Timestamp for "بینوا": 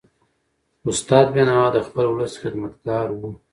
1.33-1.67